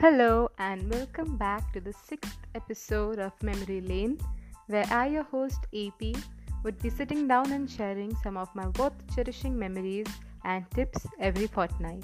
Hello, 0.00 0.48
and 0.56 0.90
welcome 0.90 1.36
back 1.36 1.74
to 1.74 1.78
the 1.78 1.92
sixth 1.92 2.38
episode 2.54 3.18
of 3.18 3.32
Memory 3.42 3.82
Lane, 3.82 4.18
where 4.68 4.86
I, 4.90 5.08
your 5.08 5.24
host 5.24 5.66
AP, 5.74 6.16
would 6.64 6.78
be 6.80 6.88
sitting 6.88 7.28
down 7.28 7.52
and 7.52 7.70
sharing 7.70 8.16
some 8.22 8.38
of 8.38 8.48
my 8.54 8.68
worth 8.78 8.94
cherishing 9.14 9.58
memories 9.58 10.06
and 10.42 10.64
tips 10.70 11.06
every 11.18 11.46
fortnight. 11.46 12.02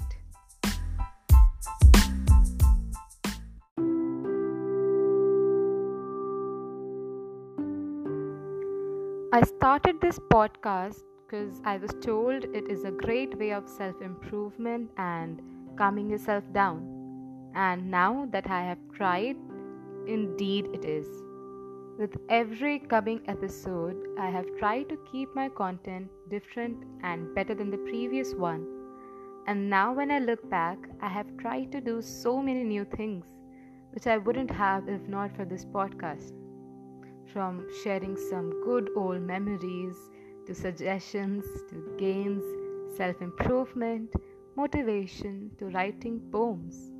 I 9.33 9.41
started 9.43 9.99
this 10.01 10.19
podcast 10.31 11.01
because 11.25 11.59
I 11.65 11.77
was 11.77 11.95
told 11.99 12.43
it 12.43 12.69
is 12.69 12.83
a 12.83 12.91
great 12.91 13.35
way 13.39 13.53
of 13.53 13.67
self 13.67 13.99
improvement 14.03 14.91
and 14.97 15.41
calming 15.79 16.11
yourself 16.11 16.43
down. 16.53 16.96
And 17.57 17.89
now 17.89 18.27
that 18.33 18.47
I 18.51 18.61
have 18.61 18.77
tried, 18.93 19.35
indeed 20.05 20.67
it 20.73 20.85
is. 20.85 21.07
With 21.97 22.15
every 22.29 22.77
coming 22.77 23.19
episode, 23.27 23.97
I 24.19 24.29
have 24.29 24.45
tried 24.59 24.89
to 24.89 24.99
keep 25.11 25.33
my 25.33 25.49
content 25.49 26.11
different 26.29 26.83
and 27.01 27.33
better 27.33 27.55
than 27.55 27.71
the 27.71 27.79
previous 27.79 28.35
one. 28.35 28.67
And 29.47 29.71
now, 29.71 29.91
when 29.91 30.11
I 30.11 30.19
look 30.19 30.47
back, 30.51 30.77
I 31.01 31.07
have 31.07 31.35
tried 31.37 31.71
to 31.71 31.81
do 31.81 31.99
so 31.99 32.43
many 32.43 32.63
new 32.63 32.85
things 32.85 33.25
which 33.89 34.05
I 34.05 34.19
wouldn't 34.19 34.51
have 34.51 34.87
if 34.87 35.07
not 35.07 35.35
for 35.35 35.43
this 35.43 35.65
podcast. 35.65 36.33
From 37.33 37.65
sharing 37.83 38.17
some 38.29 38.51
good 38.65 38.91
old 38.95 39.21
memories 39.21 39.95
to 40.45 40.53
suggestions 40.53 41.43
to 41.71 41.95
games, 41.97 42.43
self 42.95 43.19
improvement, 43.19 44.13
motivation 44.55 45.49
to 45.57 45.65
writing 45.69 46.21
poems 46.31 46.91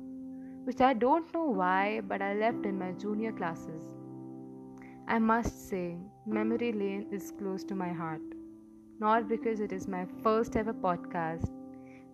which 0.68 0.82
I 0.82 0.92
don't 0.92 1.32
know 1.32 1.46
why, 1.46 2.02
but 2.06 2.20
I 2.20 2.34
left 2.34 2.66
in 2.66 2.78
my 2.78 2.92
junior 2.92 3.32
classes. 3.32 3.84
I 5.06 5.18
must 5.18 5.70
say, 5.70 5.96
Memory 6.26 6.72
Lane 6.72 7.06
is 7.10 7.32
close 7.38 7.64
to 7.64 7.74
my 7.74 7.88
heart, 7.88 8.20
not 9.00 9.30
because 9.30 9.60
it 9.60 9.72
is 9.72 9.88
my 9.88 10.04
first 10.22 10.56
ever 10.56 10.74
podcast, 10.74 11.48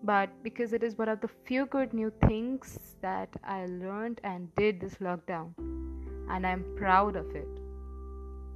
but 0.05 0.31
because 0.45 0.73
it 0.73 0.85
is 0.85 0.97
one 0.97 1.09
of 1.09 1.21
the 1.21 1.31
few 1.45 1.67
good 1.67 1.93
new 1.93 2.13
things 2.29 2.79
that 3.03 3.29
I 3.43 3.67
learned 3.67 4.21
and 4.23 4.55
did 4.55 4.81
this 4.81 4.95
lockdown, 5.01 5.51
and 6.31 6.47
I'm 6.47 6.65
proud 6.77 7.17
of 7.17 7.35
it. 7.35 7.49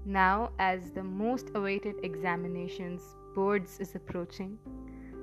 Now, 0.04 0.52
as 0.60 0.92
the 0.92 1.02
most 1.02 1.50
awaited 1.56 1.96
examinations 2.04 3.02
boards 3.34 3.80
is 3.80 3.96
approaching, 3.96 4.58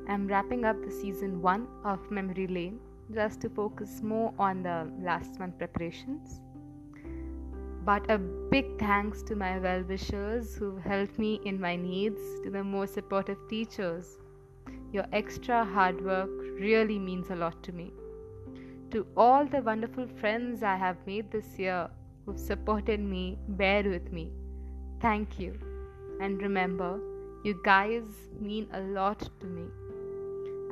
I'm 0.10 0.28
wrapping 0.28 0.66
up 0.66 0.84
the 0.84 0.92
season 0.92 1.42
1 1.42 1.66
of 1.86 2.12
Memory 2.12 2.48
Lane 2.48 2.82
just 3.14 3.42
to 3.42 3.50
focus 3.50 4.02
more 4.02 4.34
on 4.40 4.64
the 4.64 4.92
last 5.00 5.40
month 5.40 5.58
preparations. 5.58 6.42
But 7.84 8.10
a 8.10 8.18
big 8.18 8.80
thanks 8.80 9.22
to 9.24 9.36
my 9.36 9.60
well 9.60 9.84
wishers 9.84 10.56
who 10.56 10.78
helped 10.78 11.20
me 11.20 11.40
in 11.46 11.62
my 11.62 11.76
needs, 11.76 12.22
to 12.44 12.50
the 12.50 12.64
more 12.64 12.88
supportive 12.88 13.38
teachers. 13.48 14.18
Your 14.92 15.06
extra 15.14 15.64
hard 15.64 16.04
work 16.04 16.30
really 16.60 16.98
means 16.98 17.30
a 17.30 17.36
lot 17.36 17.62
to 17.64 17.72
me. 17.72 17.94
To 18.92 19.06
all 19.16 19.46
the 19.46 19.62
wonderful 19.62 20.08
friends 20.08 20.64
I 20.64 20.76
have 20.76 20.98
made 21.06 21.30
this 21.32 21.60
year 21.60 21.90
who've 22.26 22.40
supported 22.40 23.00
me, 23.00 23.38
bear 23.50 23.84
with 23.84 24.12
me. 24.12 24.32
Thank 25.00 25.38
you. 25.40 25.60
And 26.22 26.42
remember, 26.42 27.00
you 27.44 27.60
guys 27.64 28.04
mean 28.40 28.68
a 28.74 28.80
lot 28.80 29.30
to 29.42 29.46
me. 29.46 29.66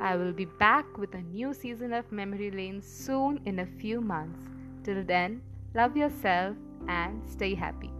I 0.00 0.16
will 0.16 0.32
be 0.32 0.44
back 0.44 0.98
with 0.98 1.14
a 1.14 1.22
new 1.22 1.54
season 1.54 1.92
of 1.92 2.10
Memory 2.10 2.50
Lane 2.50 2.82
soon 2.82 3.40
in 3.44 3.60
a 3.60 3.66
few 3.66 4.00
months. 4.00 4.40
Till 4.82 5.04
then, 5.04 5.40
love 5.74 5.96
yourself 5.96 6.56
and 6.88 7.22
stay 7.28 7.54
happy. 7.54 7.90